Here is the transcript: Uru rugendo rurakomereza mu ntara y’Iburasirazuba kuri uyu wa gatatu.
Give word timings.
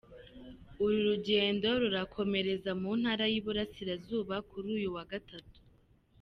Uru 0.83 0.97
rugendo 1.07 1.67
rurakomereza 1.81 2.71
mu 2.81 2.91
ntara 2.99 3.25
y’Iburasirazuba 3.31 4.35
kuri 4.49 4.67
uyu 4.77 4.89
wa 4.95 5.03
gatatu. 5.11 5.57